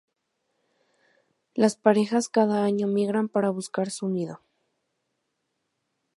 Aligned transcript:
Las 1.53 1.75
parejas 1.75 2.27
cada 2.27 2.63
año 2.63 2.87
migran 2.87 3.29
para 3.29 3.51
buscar 3.51 3.91
su 3.91 4.09
nido. 4.09 4.41